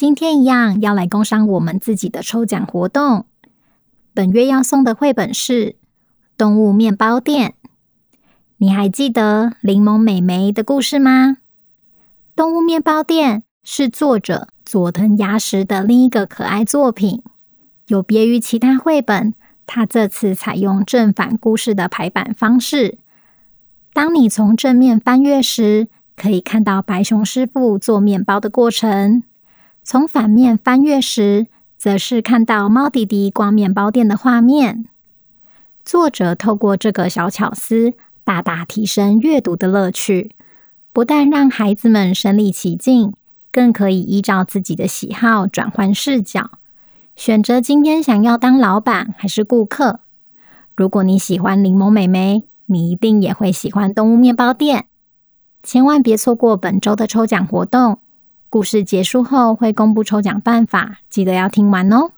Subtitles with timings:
[0.00, 3.26] 今天一样要来工商我们自己的抽奖活动。
[4.14, 5.72] 本月要送的绘本是
[6.38, 7.50] 《动物面包店》。
[8.56, 11.32] 你还记得柠檬美眉的故事吗？
[12.34, 17.22] 《动物面包店》是作者佐藤芽实的另一个可爱作品。
[17.88, 19.34] 有别于其他绘本，
[19.66, 22.96] 它这次采用正反故事的排版方式。
[23.92, 29.24] 当你从正面翻阅时，可以看到白熊师傅做面包的过程。
[29.82, 34.86] 从反面翻阅时，则是看到猫弟弟逛面包店的画面。
[35.84, 40.30] 作者透过这个小巧思，大大提升阅读的乐趣，
[40.92, 43.14] 不但让孩子们身临其境，
[43.50, 46.52] 更可以依照自己的喜好转换视角，
[47.16, 50.00] 选择今天想要当老板还是顾客。
[50.76, 54.86] 如果你喜欢柠檬美眉，你一定也会喜欢动物面包店。
[55.62, 57.98] 千万别错过本周的抽奖活动。
[58.50, 62.10] 故事结束后会公布抽奖办法，记得要听完哦。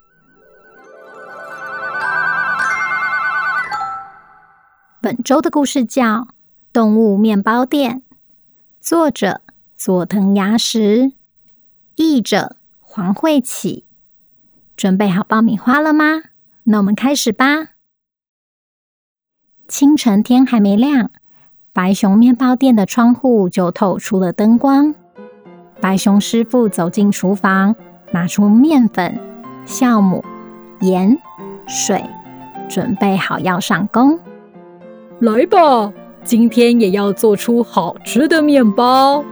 [4.99, 6.03] 本周的故事叫
[6.73, 7.97] 《动物面包店》，
[8.81, 9.41] 作者
[9.77, 11.11] 佐藤芽实，
[11.97, 13.83] 译者黄慧綺。
[14.75, 16.23] 准备好爆米花了吗？
[16.63, 17.75] 那我们开始吧。
[19.67, 21.11] 清晨天还没亮，
[21.71, 24.95] 白熊面包店的窗户就透出了灯光。
[25.81, 27.75] 白熊师傅走进厨房，
[28.11, 29.19] 拿出面粉、
[29.65, 30.23] 酵母、
[30.79, 31.17] 盐、
[31.67, 32.03] 水，
[32.69, 34.19] 准备好要上工。
[35.19, 35.91] 来吧，
[36.23, 39.23] 今天也要做出好吃的面包。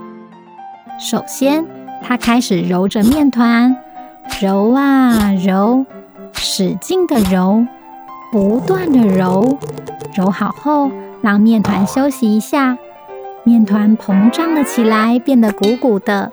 [1.00, 1.66] 首先，
[2.04, 3.76] 他开始揉着面团，
[4.42, 5.86] 揉啊揉，
[6.34, 7.66] 使劲的揉，
[8.32, 9.58] 不断的揉。
[10.14, 10.92] 揉好后，
[11.22, 12.78] 让面团休息一下。
[13.44, 16.32] 面团膨胀了起来，变得鼓鼓的。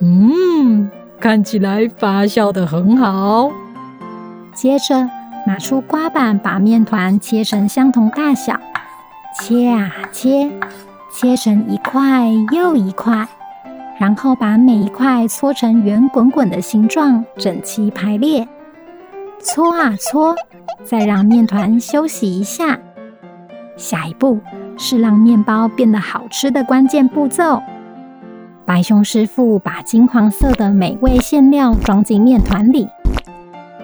[0.00, 3.50] 嗯，看起来发酵的很好。
[4.54, 5.08] 接着
[5.46, 8.60] 拿出刮板，把面团切成相同大小，
[9.40, 10.50] 切啊切，
[11.10, 13.26] 切成一块又一块，
[13.98, 18.46] 然后把每一块搓成圆滚滚的形状，整齐排列。
[19.40, 20.36] 搓啊搓，
[20.84, 22.78] 再让面团休息一下。
[23.76, 24.38] 下一步
[24.76, 27.62] 是让面包变得好吃的关键步骤。
[28.64, 32.88] 白熊师傅把金黄色的美味馅料装进面团里，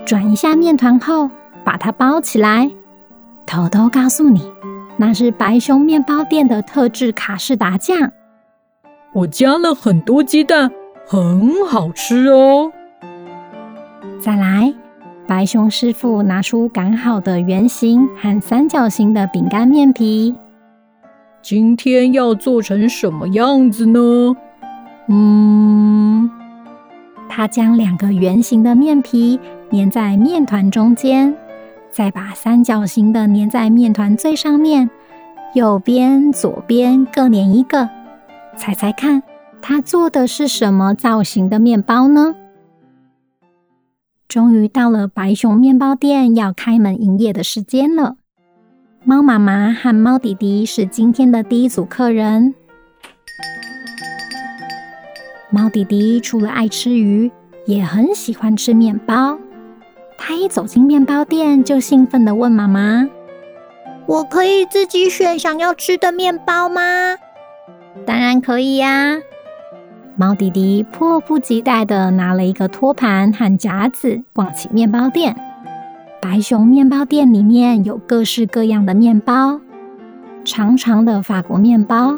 [0.06, 1.28] 转一下面团后，
[1.64, 2.70] 把它包起来。
[3.44, 4.42] 偷偷告诉你，
[4.96, 8.12] 那是白熊面包店的特制卡士达酱。
[9.12, 10.70] 我加了很多鸡蛋，
[11.06, 12.70] 很好吃哦。
[14.20, 14.72] 再来，
[15.26, 20.36] 白熊师傅拿出擀好的圆形和三角形的饼干面皮。
[21.40, 24.36] 今天要做成什么样子呢？
[25.08, 26.30] 嗯，
[27.28, 29.40] 他将两个圆形的面皮
[29.70, 31.34] 粘在面团中间，
[31.90, 34.90] 再把三角形的粘在面团最上面，
[35.54, 37.88] 右边、左边各粘一个。
[38.56, 39.22] 猜猜看，
[39.62, 42.34] 他做的是什么造型的面包呢？
[44.26, 48.16] 终于到了白熊面包店要开门营业的时间了。
[49.08, 52.54] 猫妈妈和猫弟弟是今天的第一组客人。
[55.48, 57.32] 猫弟弟除了爱吃鱼，
[57.64, 59.38] 也很喜欢吃面包。
[60.18, 63.08] 他一走进面包店，就兴奋地问妈妈
[64.04, 67.16] ：“我可以自己选想要吃的面包吗
[68.04, 69.16] ？”“当然可以呀！”
[70.16, 75.34] 猫弟弟迫不及待地拿了一个托盘和夹子，逛起面包店。
[76.20, 79.60] 白熊面包店里面有各式各样的面包：
[80.44, 82.16] 长长的法国面包，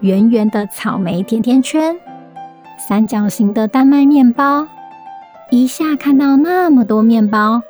[0.00, 1.96] 圆圆的草莓甜甜圈。
[2.88, 4.66] 三角形的丹麦面包。
[5.50, 7.62] 一下看到那么多面包，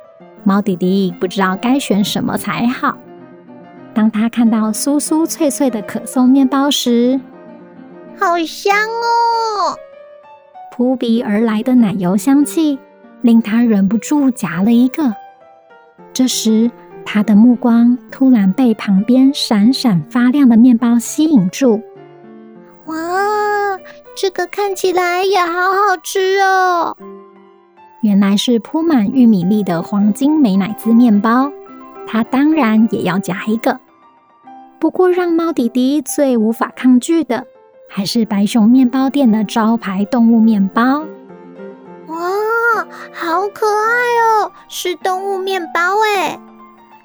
[0.43, 2.97] 猫弟弟不知道该选什么才好。
[3.93, 7.19] 当他看到酥酥脆脆的可颂面包时，
[8.17, 9.77] 好香哦！
[10.71, 12.79] 扑鼻而来的奶油香气
[13.21, 15.13] 令他忍不住夹了一个。
[16.19, 16.69] 这时，
[17.05, 21.81] 他的目光突然被旁边闪闪发亮的面包吸引住。
[22.87, 22.97] 哇，
[24.17, 26.97] 这个看起来也好好吃哦！
[28.01, 31.49] 原来是铺满玉米粒的黄金美乃滋面包，
[32.05, 33.79] 他当然也要夹一个。
[34.77, 37.47] 不过，让猫弟弟最无法抗拒的，
[37.87, 41.05] 还是白熊面包店的招牌动物面包。
[43.13, 43.91] 好可爱
[44.21, 44.51] 哦！
[44.67, 46.39] 是动物面包诶，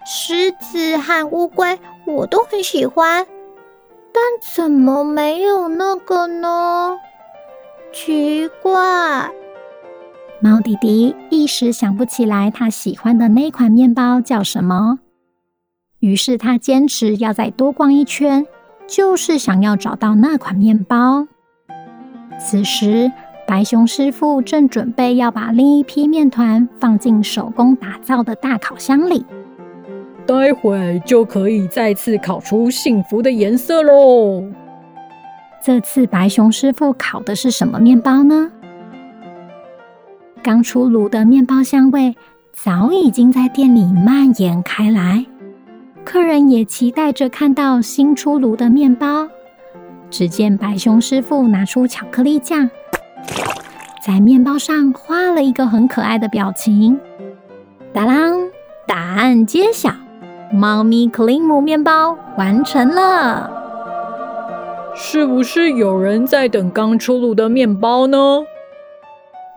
[0.07, 3.27] 狮子和乌龟我都很喜欢，
[4.13, 4.23] 但
[4.55, 6.99] 怎么没有那个呢？
[7.93, 8.73] 奇怪。
[10.41, 14.99] 猫弟弟一时想不起来他喜欢的那款面包叫什么。
[16.01, 18.47] 于是他坚持要再多逛一圈，
[18.87, 21.27] 就是想要找到那款面包。
[22.39, 23.11] 此时，
[23.47, 29.25] 白熊师傅正准备要把另一批面团放进手工打造的大烤箱里，
[30.27, 34.43] 待会就可以再次烤出幸福的颜色喽。
[35.63, 38.51] 这次白熊师傅烤的是什么面包呢？
[40.43, 42.15] 刚出炉的面包香味
[42.53, 45.25] 早已经在店里蔓延开来。
[46.05, 49.29] 客人也期待着看到新出炉的面包。
[50.11, 52.69] 只见白熊师傅拿出巧克力酱，
[54.05, 57.01] 在面包上画了一个很可爱的表情。
[57.91, 58.51] 当当，
[58.87, 59.91] 答案揭晓，
[60.53, 63.51] 猫咪克林姆面包完成了。
[64.95, 68.45] 是不是有人在等刚出炉的面包呢？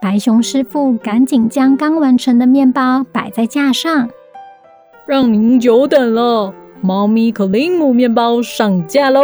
[0.00, 4.08] 白熊师傅赶紧将刚完成的面包摆在架上。
[5.04, 9.20] 让您久等了，猫咪克林姆面包上架喽！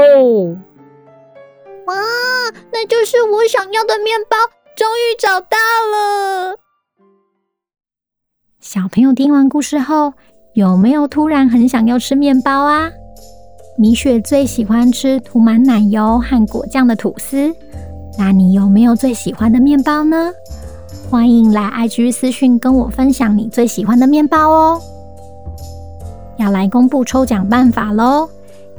[1.86, 1.94] 哇，
[2.70, 4.36] 那就是我想要的面包，
[4.76, 5.56] 终于找到
[5.92, 6.56] 了！
[8.58, 10.12] 小朋友听完故事后，
[10.54, 12.90] 有没有突然很想要吃面包啊？
[13.78, 17.54] 米雪最喜欢吃涂满奶油和果酱的吐司，
[18.18, 20.32] 那你有没有最喜欢的面包呢？
[21.08, 24.82] 欢迎来 IG 私讯跟我分享你最喜欢的面包哦！
[26.36, 28.28] 要来公布抽奖办法喽！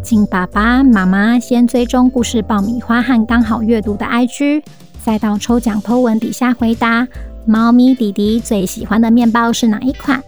[0.03, 4.61] 请爸爸妈妈先追踪故事爆米花和刚好阅读的 IG，
[5.05, 7.07] 再到抽奖 po 文底下回答
[7.45, 10.19] 猫咪弟弟最喜欢的面包是哪一款，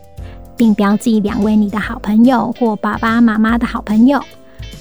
[0.55, 4.21] 并标记两位你的好朋友或爸爸妈妈的好朋友。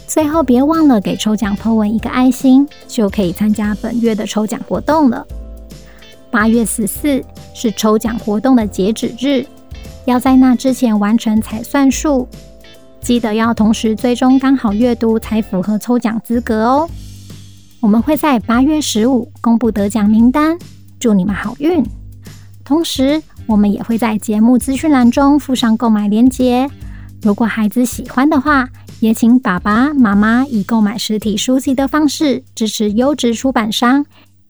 [0.06, 5.26] 最后别忘了给抽奖 po 文一个爱心，就可以参加本月的抽奖活动了。
[6.31, 9.46] 八月十四是抽奖活动的截止日。
[10.04, 12.28] 要在那之前完成才算数，
[13.00, 16.87] 记得要同时追踪刚好阅读才符合抽奖资格哦。
[17.86, 20.58] 我们会在八月十五公布得奖名单，
[20.98, 21.86] 祝你们好运。
[22.64, 26.68] 同时，我们也会在节目资讯栏中附上购买链接。
[27.22, 28.68] 如果孩子喜欢的话，
[28.98, 34.04] 也请爸爸妈妈以购买实体书籍的方式支持优质出版商，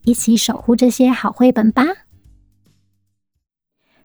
[0.05, 1.85] 一起守护这些好绘本吧。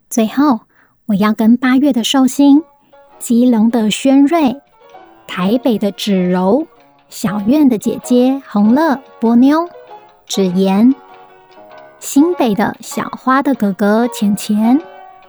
[0.10, 0.60] 最后。
[1.08, 2.62] 我要跟八月的寿星、
[3.20, 4.56] 吉隆的轩瑞、
[5.28, 6.66] 台北的芷柔、
[7.12, 9.68] 小苑的姐姐红乐、波妞、
[10.26, 10.96] 芷妍、
[12.00, 14.82] 新北的小花的哥哥钱钱、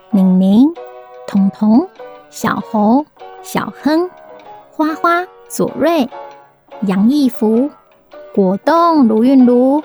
[0.09, 0.73] 宁宁、
[1.27, 1.85] 彤彤、
[2.29, 3.05] 小猴、
[3.41, 4.09] 小亨、
[4.71, 6.09] 花花、左瑞、
[6.83, 7.69] 杨义福、
[8.33, 9.83] 果冻卢韵如、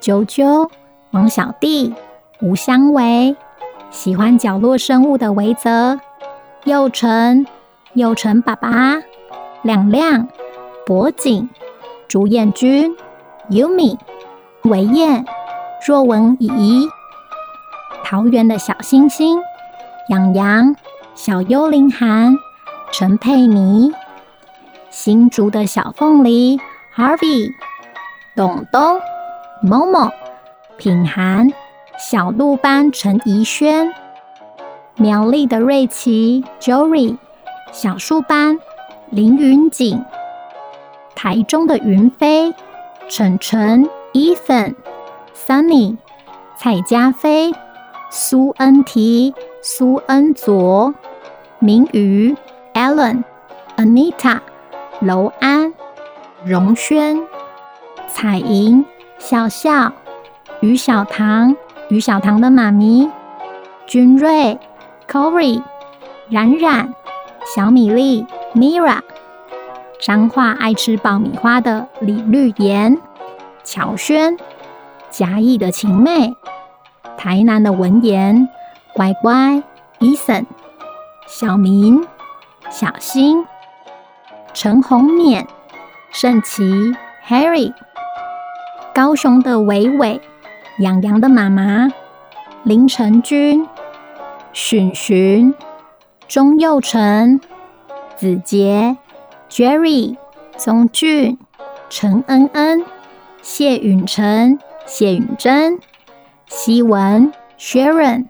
[0.00, 0.68] 啾啾、
[1.12, 1.94] 王小弟、
[2.42, 3.36] 吴香维。
[3.90, 6.00] 喜欢角落生物的维泽、
[6.64, 7.46] 佑辰、
[7.94, 9.00] 佑辰爸爸、
[9.62, 10.28] 亮亮、
[10.90, 11.48] 博景、
[12.08, 12.96] 朱彦君、
[13.48, 13.96] Yumi、
[14.64, 15.24] 维燕、
[15.86, 16.88] 若文怡、
[18.02, 19.38] 桃园的小星星、
[20.08, 20.74] 洋洋、
[21.14, 22.36] 小幽灵涵、
[22.90, 23.92] 陈佩妮、
[24.90, 26.58] 新竹的小凤梨、
[26.96, 27.52] Harvey、
[28.34, 29.00] 董东、
[29.62, 30.10] Momo、
[30.76, 31.52] 品涵。
[32.00, 33.94] 小鹿班陈怡轩，
[34.96, 37.16] 苗栗的瑞奇 Jory，
[37.70, 38.58] 小树班
[39.10, 40.02] 林云锦，
[41.22, 42.54] 台中的云飞
[43.06, 44.74] 晨晨 Ethan
[45.36, 45.98] Sunny
[46.56, 47.52] 蔡家飞
[48.08, 50.94] 苏恩提苏恩卓
[51.58, 52.34] 明宇
[52.72, 53.22] Alan
[53.76, 54.38] Anita
[55.02, 55.74] 楼安
[56.42, 57.20] 荣轩
[58.08, 58.82] 彩莹
[59.18, 59.92] 笑笑。
[60.60, 61.54] 于小棠、
[61.90, 63.10] 于小棠的妈咪，
[63.86, 64.58] 君瑞、
[65.06, 65.62] Corey、
[66.30, 66.94] 冉冉、
[67.44, 68.24] 小米粒、
[68.54, 69.00] Mira，
[70.00, 72.98] 彰化爱吃爆米花的李绿妍、
[73.62, 74.38] 乔轩，
[75.10, 76.34] 嘉义的晴妹，
[77.18, 78.48] 台南的文言、
[78.94, 79.62] 乖乖、
[79.98, 80.46] Eason、
[81.26, 82.06] 小明、
[82.70, 83.44] 小新、
[84.54, 85.44] 陈红勉、
[86.10, 86.94] 盛琪、
[87.28, 87.74] Harry，
[88.94, 90.20] 高雄的伟伟。
[90.78, 91.92] 洋洋的妈妈
[92.62, 93.68] 林成君、
[94.54, 95.54] 寻寻、
[96.26, 97.38] 钟佑成、
[98.16, 98.96] 子杰、
[99.50, 100.16] Jerry、
[100.56, 101.36] 宗俊、
[101.88, 102.84] 陈恩恩、
[103.42, 105.80] 谢允成、谢允珍、
[106.46, 108.26] 希文、Sharon、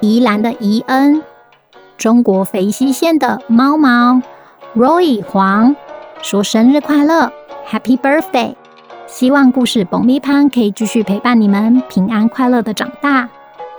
[0.00, 1.22] 宜兰的宜恩、
[1.96, 4.20] 中国肥西县的猫猫、
[4.74, 5.76] Roy 黄
[6.20, 7.30] 说生日快乐
[7.70, 8.56] ，Happy Birthday！
[9.06, 13.28] 希望故事爆米花可以继续陪伴你们平安快乐的长大，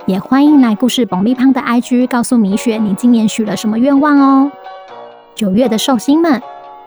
[0.05, 4.49] 也欢迎来故事爆米花的 IG 告诉米雪你今年许了什么愿望哦。
[5.37, 6.41] 九月的寿星们，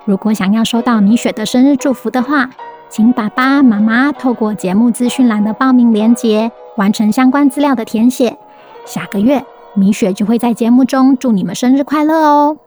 [0.04, 2.50] 如果想要收到米雪的生日祝福的话，
[2.88, 8.36] 请爸爸妈妈透过节目资讯栏的报名链接完成相关资料的填写。
[8.84, 12.58] 下个月米雪就会在节目中祝你们生日快乐哦。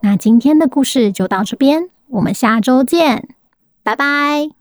[0.00, 3.28] 那今天的故事就到这边，我们下周见，
[3.82, 4.55] 拜拜。